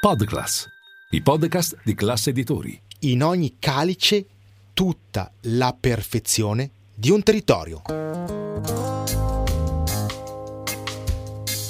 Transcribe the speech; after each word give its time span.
Podclass, 0.00 0.64
i 1.10 1.20
podcast 1.22 1.78
di 1.82 1.92
classe 1.92 2.30
editori. 2.30 2.80
In 3.00 3.20
ogni 3.24 3.56
calice 3.58 4.26
tutta 4.72 5.32
la 5.40 5.76
perfezione 5.78 6.70
di 6.94 7.10
un 7.10 7.20
territorio. 7.24 7.82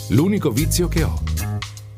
L'unico 0.08 0.50
vizio 0.50 0.88
che 0.88 1.04
ho. 1.04 1.18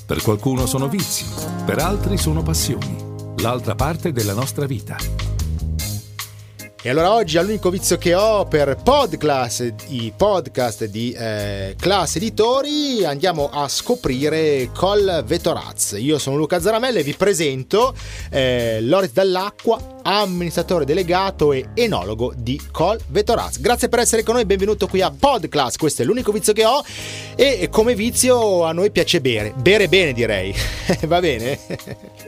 Per 0.07 0.23
qualcuno 0.23 0.67
sono 0.67 0.89
vizi, 0.89 1.25
per 1.65 1.81
altri 1.81 2.17
sono 2.17 2.43
passioni. 2.43 2.97
L'altra 3.39 3.75
parte 3.75 4.13
della 4.13 4.33
nostra 4.33 4.67
vita. 4.67 5.20
E 6.83 6.89
allora 6.89 7.13
oggi 7.13 7.37
all'unico 7.37 7.69
vizio 7.69 7.99
che 7.99 8.15
ho 8.15 8.47
per 8.47 8.79
Podclass, 8.83 9.71
i 9.89 10.15
podcast 10.17 10.87
di 10.87 11.13
eh, 11.13 11.77
Class 11.79 12.17
Editori, 12.17 13.05
andiamo 13.05 13.51
a 13.53 13.69
scoprire 13.69 14.71
Col 14.75 15.23
Vetoraz. 15.27 15.97
Io 15.99 16.19
sono 16.19 16.37
Luca 16.37 16.59
Zaramella 16.59 17.01
e 17.01 17.03
vi 17.03 17.13
presento 17.13 17.95
eh, 18.31 18.79
Loris 18.81 19.13
Dall'Acqua, 19.13 20.00
amministratore 20.03 20.85
delegato 20.85 21.53
e 21.53 21.69
enologo 21.75 22.33
di 22.37 22.61
Col 22.71 22.99
Vetoraz. 23.09 23.61
Grazie 23.61 23.89
per 23.89 24.01
essere 24.01 24.23
con 24.23 24.35
noi, 24.35 24.45
benvenuto 24.45 24.87
qui 24.87 25.01
a 25.01 25.13
Podclass, 25.17 25.77
questo 25.77 26.03
è 26.03 26.05
l'unico 26.05 26.33
vizio 26.33 26.53
che 26.53 26.65
ho 26.65 26.83
e 27.35 27.69
come 27.71 27.95
vizio 27.95 28.65
a 28.65 28.73
noi 28.73 28.91
piace 28.91 29.21
bere, 29.21 29.53
bere 29.57 29.89
bene 29.89 30.13
direi, 30.13 30.55
va 31.07 31.21
bene? 31.21 31.59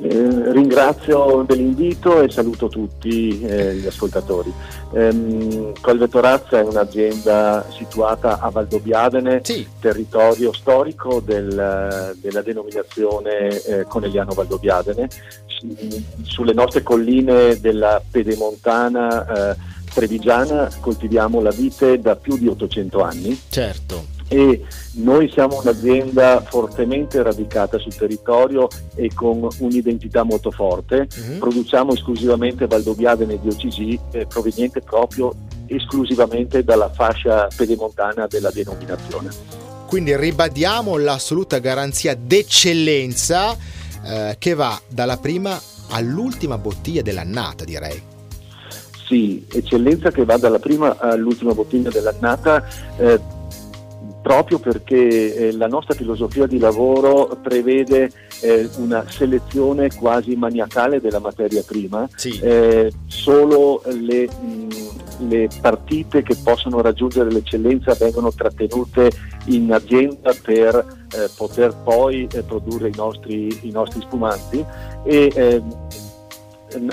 Eh, 0.03 0.53
ringrazio 0.53 1.45
dell'invito 1.47 2.23
e 2.23 2.31
saluto 2.31 2.69
tutti 2.69 3.41
eh, 3.43 3.75
gli 3.75 3.87
ascoltatori. 3.87 4.53
Ehm, 4.95 5.73
Colvetorazza 5.81 6.59
è 6.59 6.63
un'azienda 6.63 7.67
situata 7.77 8.39
a 8.41 8.51
Valdobbiadene, 8.51 9.41
sì. 9.43 9.67
territorio 9.81 10.53
storico 10.53 11.21
del, 11.21 12.15
della 12.17 12.43
denominazione 12.43 13.63
eh, 13.65 13.85
Conegliano 13.85 14.33
Valdobbiadene. 14.33 15.09
Sulle 16.23 16.53
nostre 16.53 16.83
colline 16.83 17.61
della 17.63 18.03
Pedemontana 18.11 19.53
eh, 19.53 19.57
Trevigiana 19.95 20.71
coltiviamo 20.81 21.41
la 21.41 21.51
vite 21.51 21.99
da 21.99 22.17
più 22.17 22.37
di 22.37 22.49
800 22.49 23.03
anni. 23.03 23.41
Certo 23.49 24.21
e 24.33 24.65
noi 24.93 25.31
siamo 25.31 25.61
un'azienda 25.61 26.43
fortemente 26.49 27.23
radicata 27.23 27.79
sul 27.79 27.95
territorio 27.95 28.67
e 28.95 29.11
con 29.15 29.47
un'identità 29.59 30.23
molto 30.23 30.51
forte. 30.51 31.07
Mm-hmm. 31.19 31.39
Produciamo 31.39 31.93
esclusivamente 31.93 32.67
Valdobbiadene 32.67 33.39
di 33.39 33.49
OCG 33.49 34.01
eh, 34.13 34.27
proveniente 34.27 34.81
proprio 34.81 35.35
esclusivamente 35.67 36.65
dalla 36.65 36.91
fascia 36.91 37.47
pedemontana 37.55 38.27
della 38.27 38.51
denominazione. 38.51 39.29
Quindi 39.87 40.17
ribadiamo 40.17 40.97
l'assoluta 40.97 41.59
garanzia 41.59 42.15
d'eccellenza 42.15 43.55
eh, 44.03 44.37
che 44.39 44.55
va 44.55 44.81
dalla 44.89 45.19
prima 45.19 45.61
all'ultima 45.93 46.59
bottiglia 46.59 47.03
dell'annata, 47.03 47.65
direi. 47.65 48.03
Sì, 49.07 49.45
eccellenza 49.51 50.11
che 50.11 50.25
va 50.25 50.37
dalla 50.37 50.59
prima 50.59 50.99
all'ultima 50.99 51.53
bottiglia 51.55 51.91
dell'annata. 51.91 52.67
Eh, 52.97 53.21
proprio 54.23 54.59
perché 54.59 55.35
eh, 55.35 55.53
la 55.53 55.67
nostra 55.67 55.95
filosofia 55.95 56.47
di 56.47 56.59
lavoro 56.59 57.39
prevede 57.43 58.11
eh, 58.41 58.69
una 58.77 59.05
selezione 59.09 59.91
quasi 59.93 60.37
maniacale 60.37 61.01
della 61.01 61.19
materia 61.19 61.63
prima, 61.67 62.09
sì. 62.15 62.39
eh, 62.41 62.93
solo 63.07 63.83
le, 63.87 64.29
mh, 64.29 64.69
le, 65.29 65.49
partite 65.61 66.23
che 66.23 66.37
possono 66.43 66.81
raggiungere 66.81 67.31
l'eccellenza 67.31 67.95
vengono 67.95 68.33
trattenute 68.33 69.11
in 69.47 69.73
azienda 69.73 70.35
per 70.43 70.75
eh, 70.77 71.29
poter 71.37 71.75
poi 71.83 72.29
eh, 72.33 72.43
produrre 72.43 72.89
i 72.89 72.95
nostri, 72.95 73.67
i 73.67 73.71
nostri 73.71 74.01
spumanti 74.01 74.65
e 75.05 75.33
ehm, 75.35 75.89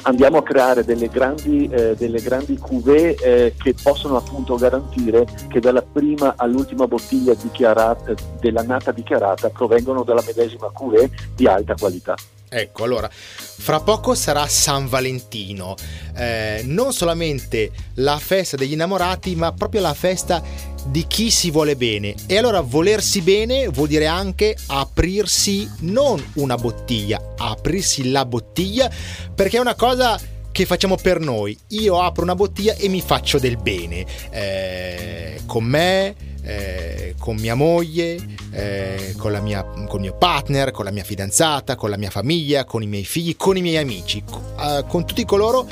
andiamo 0.03 0.37
a 0.37 0.43
creare 0.43 0.83
delle 0.83 1.07
grandi, 1.07 1.69
eh, 1.71 1.95
delle 1.95 2.21
grandi 2.21 2.57
cuvée 2.57 3.15
eh, 3.15 3.53
che 3.57 3.73
possono 3.81 4.17
appunto 4.17 4.55
garantire 4.55 5.25
che 5.47 5.59
dalla 5.59 5.81
prima 5.81 6.33
all'ultima 6.35 6.87
bottiglia 6.87 7.33
dichiarata, 7.33 8.13
dell'annata 8.39 8.91
dichiarata 8.91 9.49
provengono 9.49 10.03
dalla 10.03 10.23
medesima 10.25 10.69
cuvée 10.69 11.09
di 11.35 11.47
alta 11.47 11.75
qualità. 11.75 12.15
Ecco, 12.51 12.83
allora, 12.83 13.07
fra 13.11 13.79
poco 13.79 14.15
sarà 14.15 14.47
San 14.47 14.87
Valentino, 14.89 15.75
eh, 16.15 16.61
non 16.65 16.91
solamente 16.93 17.71
la 17.95 18.17
festa 18.17 18.57
degli 18.57 18.71
innamorati, 18.71 19.35
ma 19.35 19.53
proprio 19.53 19.81
la 19.81 19.93
festa 19.93 20.41
di 20.87 21.05
chi 21.07 21.29
si 21.29 21.51
vuole 21.51 21.75
bene. 21.75 22.15
E 22.25 22.37
allora 22.37 22.61
volersi 22.61 23.21
bene 23.21 23.67
vuol 23.67 23.87
dire 23.87 24.07
anche 24.07 24.57
aprirsi 24.67 25.69
non 25.81 26.23
una 26.35 26.55
bottiglia, 26.55 27.35
aprirsi 27.37 28.09
la 28.09 28.25
bottiglia, 28.25 28.89
perché 29.35 29.57
è 29.57 29.61
una 29.61 29.75
cosa 29.75 30.19
che 30.51 30.65
facciamo 30.65 30.95
per 30.95 31.19
noi. 31.19 31.57
Io 31.69 32.01
apro 32.01 32.23
una 32.23 32.35
bottiglia 32.35 32.75
e 32.75 32.87
mi 32.89 33.01
faccio 33.01 33.37
del 33.37 33.57
bene, 33.57 34.05
eh, 34.31 35.41
con 35.45 35.63
me, 35.63 36.15
eh, 36.43 37.15
con 37.19 37.35
mia 37.37 37.55
moglie, 37.55 38.17
eh, 38.51 39.13
con, 39.17 39.37
mia, 39.43 39.63
con, 39.63 39.95
il 39.95 39.99
mio 39.99 40.15
partner, 40.17 40.71
con 40.71 40.85
la 40.85 40.91
mia 40.91 41.03
fidanzata, 41.03 41.75
con 41.75 41.89
la 41.89 41.97
mia 41.97 42.09
famiglia, 42.09 42.65
con 42.65 42.81
i 42.81 42.87
miei 42.87 43.05
figli, 43.05 43.35
con 43.35 43.57
i 43.57 43.61
miei 43.61 43.77
amici, 43.77 44.23
eh, 44.59 44.85
con 44.87 45.05
tutti 45.05 45.25
coloro 45.25 45.67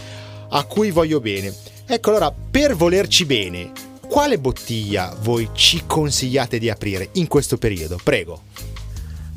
a 0.49 0.63
cui 0.63 0.91
voglio 0.91 1.19
bene. 1.19 1.53
Ecco 1.85 2.09
allora, 2.09 2.31
per 2.31 2.75
volerci 2.75 3.25
bene, 3.25 3.71
quale 4.07 4.39
bottiglia 4.39 5.15
voi 5.21 5.49
ci 5.53 5.83
consigliate 5.85 6.59
di 6.59 6.69
aprire 6.69 7.09
in 7.13 7.27
questo 7.27 7.57
periodo? 7.57 7.97
Prego. 8.03 8.41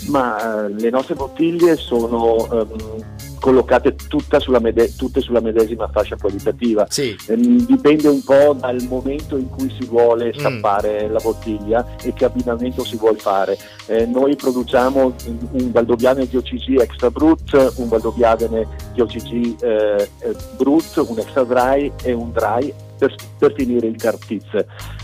Ma 0.07 0.65
eh, 0.65 0.73
le 0.73 0.91
nostre 0.91 1.15
bottiglie 1.15 1.77
sono 1.77 2.49
um, 2.51 3.05
collocate 3.41 3.97
sulla 4.39 4.61
mede- 4.61 4.95
tutte 4.95 5.21
sulla 5.21 5.41
medesima 5.41 5.89
fascia 5.89 6.17
qualitativa. 6.17 6.87
Sì. 6.89 7.17
Ehm, 7.27 7.67
dipende 7.67 8.09
un 8.09 8.23
po' 8.23 8.55
dal 8.59 8.81
momento 8.89 9.37
in 9.37 9.49
cui 9.49 9.75
si 9.79 9.87
vuole 9.87 10.33
stappare 10.37 11.09
mm. 11.09 11.13
la 11.13 11.21
bottiglia 11.21 11.87
e 12.03 12.13
che 12.13 12.25
abbinamento 12.25 12.85
si 12.85 12.97
vuole 12.97 13.19
fare. 13.19 13.59
Eh, 13.87 14.07
noi 14.07 14.37
produciamo 14.37 15.15
un 15.53 15.71
Valdobbiadene 15.73 16.29
di 16.29 16.37
OCG 16.37 16.81
extra 16.81 17.11
brut, 17.11 17.73
un 17.77 17.89
Valdobbiadene 17.89 18.67
di 18.93 19.01
OCG 19.01 19.63
eh, 19.63 20.09
eh, 20.21 20.37
brut, 20.57 21.05
un 21.09 21.19
extra 21.19 21.43
dry 21.45 21.91
e 22.03 22.13
un 22.13 22.31
dry 22.31 22.73
per, 22.99 23.15
per 23.39 23.55
finire 23.57 23.87
il 23.87 23.97
cartiz. 23.97 24.45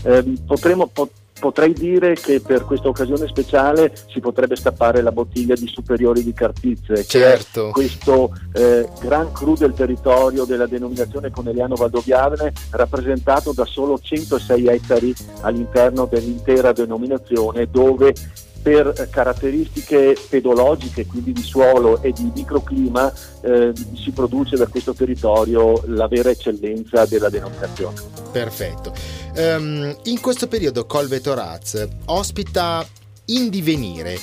Eh, 0.03 0.33
potremo, 0.45 0.87
pot- 0.87 1.25
potrei 1.39 1.73
dire 1.73 2.13
che 2.13 2.41
per 2.41 2.65
questa 2.65 2.87
occasione 2.87 3.27
speciale 3.27 3.93
si 4.09 4.19
potrebbe 4.19 4.55
stappare 4.55 5.01
la 5.01 5.11
bottiglia 5.11 5.55
di 5.55 5.67
superiori 5.67 6.23
di 6.23 6.33
Cartizze, 6.33 7.03
certo. 7.05 7.69
questo 7.71 8.33
eh, 8.53 8.87
gran 8.99 9.31
cru 9.31 9.55
del 9.55 9.73
territorio 9.73 10.45
della 10.45 10.67
denominazione 10.67 11.31
Conegliano 11.31 11.75
Valdobbiadene 11.75 12.53
rappresentato 12.71 13.53
da 13.53 13.65
solo 13.65 13.99
106 13.99 14.67
ettari 14.67 15.13
all'interno 15.41 16.05
dell'intera 16.05 16.71
denominazione 16.71 17.67
dove 17.69 18.13
per 18.67 19.07
caratteristiche 19.09 20.17
pedologiche, 20.27 21.05
quindi 21.05 21.31
di 21.31 21.41
suolo 21.41 22.01
e 22.01 22.11
di 22.11 22.29
microclima, 22.35 23.13
eh, 23.39 23.71
si 23.95 24.11
produce 24.11 24.57
da 24.57 24.67
questo 24.67 24.93
territorio 24.93 25.81
la 25.85 26.09
vera 26.09 26.31
eccellenza 26.31 27.05
della 27.05 27.29
denominazione. 27.29 27.95
Perfetto. 28.29 28.93
Um, 29.37 29.95
in 30.03 30.19
questo 30.19 30.49
periodo 30.49 30.85
Colvetoraz 30.85 31.87
ospita 32.07 32.85
in 33.27 33.47
divenire 33.47 34.19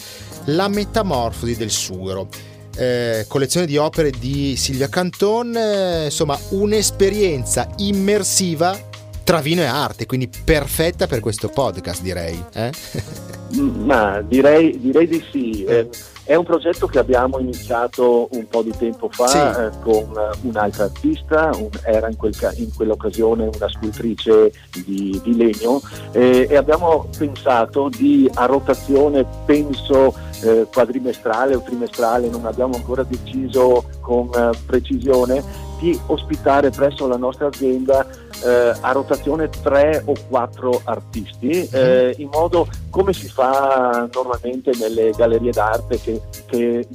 la 0.47 0.69
metamorfosi 0.69 1.56
del 1.56 1.71
sughero. 1.71 2.28
Eh, 2.77 3.25
collezione 3.27 3.65
di 3.65 3.78
opere 3.78 4.10
di 4.10 4.56
Silvia 4.56 4.91
Canton, 4.91 5.56
eh, 5.56 6.04
insomma 6.04 6.38
un'esperienza 6.50 7.66
immersiva 7.78 8.78
tra 9.25 9.41
vino 9.41 9.62
e 9.62 9.66
arte, 9.66 10.04
quindi 10.04 10.28
perfetta 10.28 11.06
per 11.06 11.21
questo 11.21 11.49
podcast 11.49 12.03
direi. 12.03 12.44
Eh? 12.53 12.72
Ma 13.60 14.20
direi, 14.22 14.78
direi 14.81 15.06
di 15.06 15.25
sì. 15.31 15.65
Eh, 15.65 15.88
è 16.25 16.34
un 16.34 16.44
progetto 16.44 16.87
che 16.87 16.98
abbiamo 16.98 17.38
iniziato 17.38 18.28
un 18.33 18.48
po' 18.48 18.62
di 18.62 18.72
tempo 18.77 19.10
fa 19.10 19.27
sì. 19.27 19.36
eh, 19.36 19.71
con 19.83 20.10
un'altra 20.41 20.84
artista, 20.84 21.51
un, 21.54 21.68
era 21.83 22.09
in, 22.09 22.16
quel, 22.16 22.34
in, 22.56 22.74
quell'occasione 22.74 23.51
una 23.54 23.68
scultrice 23.68 24.51
di, 24.86 25.21
di 25.22 25.36
legno 25.36 25.83
eh, 26.12 26.47
e 26.48 26.56
abbiamo 26.56 27.09
pensato 27.16 27.91
di 27.91 28.28
a 28.34 28.47
rotazione, 28.47 29.27
penso 29.45 30.15
eh, 30.42 30.66
quadrimestrale 30.72 31.56
o 31.56 31.62
trimestrale, 31.62 32.30
non 32.30 32.47
abbiamo 32.47 32.74
ancora 32.74 33.03
deciso 33.03 33.84
con 34.01 34.30
eh, 34.34 34.51
precisione, 34.65 35.42
di 35.84 36.01
ospitare 36.07 36.71
presso 36.71 37.07
la 37.07 37.19
nostra 37.19 37.48
azienda 37.48 38.07
eh, 38.42 38.72
a 38.81 38.92
rotazione 38.92 39.51
tre 39.51 40.03
o 40.07 40.15
quattro 40.28 40.81
artisti, 40.84 41.48
mhm. 41.48 41.69
eh, 41.72 42.15
in 42.19 42.28
modo 42.33 42.66
come 42.89 43.13
si 43.13 43.28
fa 43.28 44.09
normalmente 44.13 44.72
nelle 44.78 45.10
gallerie 45.10 45.53
d'arte 45.53 46.01
che, 46.01 46.22
che 46.47 46.86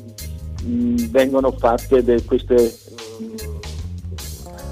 mh, 0.63 0.69
mm, 0.69 0.95
vengono 1.11 1.51
fatte 1.51 2.03
queste 2.25 2.55
mh, 3.19 3.23
mm, 3.23 3.35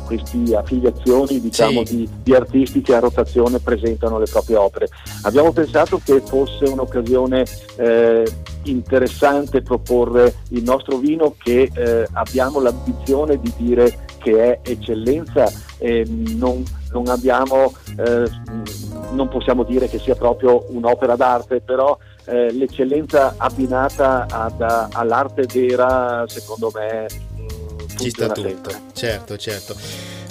queste 0.08 0.56
affiliazioni 0.56 1.42
diciamo, 1.42 1.84
sì. 1.84 1.98
di, 1.98 2.10
di, 2.24 2.34
artisti 2.34 2.82
che 2.82 2.96
a 2.96 3.00
rotazione 3.00 3.60
presentano 3.60 4.18
le 4.18 4.26
proprie 4.26 4.56
opere. 4.56 4.88
Abbiamo 5.24 5.52
pensato 5.52 6.00
che 6.02 6.22
fosse 6.22 6.64
un'occasione 6.64 7.44
eh, 7.76 8.26
interessante 8.64 9.62
proporre 9.62 10.34
il 10.52 10.64
nostro 10.64 10.96
vino 10.96 11.36
che 11.38 11.70
eh, 11.74 12.08
abbiamo 12.14 12.62
l'ambizione 12.62 13.38
di 13.38 13.52
dire 13.58 14.07
che 14.18 14.60
è 14.62 14.70
eccellenza 14.70 15.52
e 15.78 16.06
non, 16.08 16.64
non, 16.92 17.08
abbiamo, 17.08 17.74
eh, 17.98 18.30
non 19.12 19.28
possiamo 19.30 19.64
dire 19.64 19.88
che 19.88 20.00
sia 20.00 20.16
proprio 20.16 20.66
un'opera 20.70 21.16
d'arte, 21.16 21.62
però 21.62 21.98
eh, 22.26 22.52
l'eccellenza 22.52 23.36
abbinata 23.38 24.26
ad, 24.30 24.62
all'arte 24.92 25.46
vera 25.52 26.26
secondo 26.28 26.72
me 26.74 27.08
mm, 27.40 27.98
ci 27.98 28.10
sta 28.10 28.30
tutto, 28.30 28.70
certo, 28.94 29.38
certo. 29.38 29.76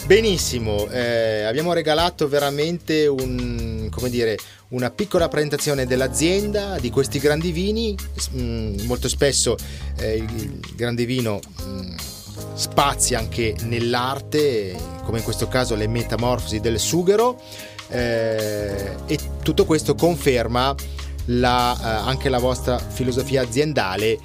Benissimo, 0.07 0.87
eh, 0.91 1.43
abbiamo 1.43 1.73
regalato 1.73 2.29
veramente 2.29 3.09
un, 3.09 3.91
dire, 4.09 4.39
una 4.69 4.89
piccola 4.91 5.27
presentazione 5.27 5.85
dell'azienda, 5.85 6.79
di 6.79 6.91
questi 6.91 7.19
grandi 7.19 7.51
vini. 7.51 7.97
Mm, 8.37 8.83
molto 8.87 9.09
spesso 9.09 9.57
eh, 9.99 10.15
il 10.15 10.61
grande 10.77 11.07
vino 11.07 11.41
mm, 11.61 11.97
spazia 12.55 13.19
anche 13.19 13.55
nell'arte, 13.63 14.77
come 15.05 15.19
in 15.19 15.25
questo 15.25 15.49
caso 15.49 15.75
le 15.75 15.87
metamorfosi 15.87 16.61
del 16.61 16.79
sughero. 16.79 17.41
Eh, 17.89 18.95
e 19.07 19.19
tutto 19.43 19.65
questo 19.65 19.95
conferma 19.95 20.75
la, 21.27 21.77
eh, 21.79 22.09
anche 22.09 22.29
la 22.29 22.39
vostra 22.39 22.79
filosofia 22.79 23.43
aziendale 23.43 24.19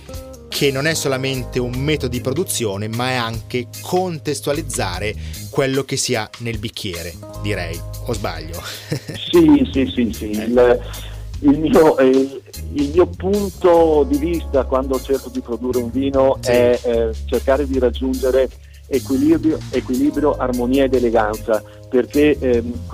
che 0.48 0.70
non 0.70 0.86
è 0.86 0.94
solamente 0.94 1.60
un 1.60 1.72
metodo 1.72 2.12
di 2.12 2.20
produzione, 2.20 2.88
ma 2.90 3.10
è 3.12 3.16
anche 3.16 3.68
contestualizzare 3.82 5.16
quello 5.50 5.84
che 5.84 5.96
si 5.96 6.14
ha 6.14 6.30
nel 6.40 6.60
bicchiere, 6.60 7.14
direi, 7.42 7.80
o 8.06 8.14
sbaglio? 8.14 8.62
Sì, 9.32 9.70
sì, 9.72 9.90
sì, 9.94 10.12
sì. 10.12 10.30
Il, 10.32 10.80
il, 11.42 11.60
mio, 11.60 11.98
il, 12.00 12.42
il, 12.74 12.92
mio, 12.94 13.06
punto 13.08 14.06
di 14.08 14.18
vista 14.18 14.64
quando 14.64 15.00
cerco 15.00 15.30
di 15.30 15.42
produrre 15.42 15.80
un 15.80 15.92
vino 15.92 16.38
sì. 16.40 16.52
è 16.52 16.80
eh, 16.82 17.10
cercare 17.26 17.66
di 17.66 17.80
raggiungere 17.80 18.50
equilibrio, 18.88 19.58
equilibrio, 19.72 20.36
armonia 20.36 20.84
ed 20.84 20.94
eleganza, 20.94 21.64
perché 21.90 22.38
ehm, 22.38 22.88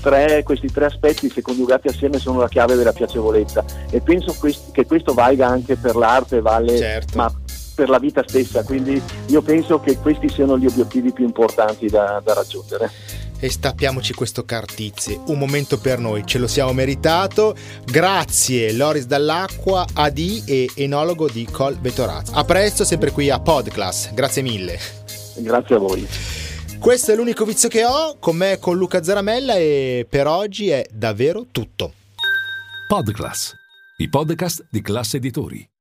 tre, 0.00 0.42
questi 0.42 0.70
tre 0.72 0.86
aspetti 0.86 1.30
se 1.30 1.40
coniugati 1.40 1.86
assieme 1.86 2.18
sono 2.18 2.40
la 2.40 2.48
chiave 2.48 2.74
della 2.74 2.92
piacevolezza 2.92 3.64
e 3.90 4.00
penso 4.00 4.34
quest- 4.38 4.72
che 4.72 4.86
questo 4.86 5.14
valga 5.14 5.46
anche 5.46 5.76
per 5.76 5.94
l'arte, 5.94 6.40
vale, 6.40 6.76
certo. 6.76 7.16
ma 7.16 7.32
per 7.76 7.88
la 7.88 7.98
vita 7.98 8.24
stessa, 8.26 8.64
quindi 8.64 9.00
io 9.26 9.42
penso 9.42 9.78
che 9.80 9.98
questi 9.98 10.28
siano 10.28 10.58
gli 10.58 10.66
obiettivi 10.66 11.12
più 11.12 11.24
importanti 11.24 11.88
da, 11.88 12.20
da 12.24 12.32
raggiungere 12.32 12.90
e 13.38 13.50
stappiamoci 13.50 14.14
questo 14.14 14.44
cartizze. 14.44 15.20
Un 15.26 15.38
momento 15.38 15.78
per 15.78 15.98
noi, 15.98 16.26
ce 16.26 16.38
lo 16.38 16.46
siamo 16.46 16.72
meritato. 16.72 17.54
Grazie 17.84 18.72
Loris 18.72 19.06
Dall'Acqua, 19.06 19.86
AD 19.92 20.42
e 20.46 20.70
enologo 20.74 21.28
di 21.28 21.46
Col 21.50 21.78
Vetorazzo. 21.78 22.32
A 22.32 22.44
presto, 22.44 22.84
sempre 22.84 23.10
qui 23.10 23.30
a 23.30 23.40
Podclass. 23.40 24.12
Grazie 24.12 24.42
mille. 24.42 24.78
Grazie 25.36 25.74
a 25.74 25.78
voi. 25.78 26.06
Questo 26.78 27.12
è 27.12 27.16
l'unico 27.16 27.44
vizio 27.44 27.68
che 27.68 27.84
ho, 27.84 28.16
con 28.18 28.36
me 28.36 28.58
con 28.58 28.76
Luca 28.76 29.02
Zaramella 29.02 29.54
e 29.54 30.06
per 30.08 30.26
oggi 30.26 30.68
è 30.68 30.86
davvero 30.92 31.46
tutto. 31.50 31.92
Podclass, 32.88 33.52
i 33.98 34.08
podcast 34.08 34.66
di 34.70 34.80
classe 34.82 35.16
editori. 35.16 35.75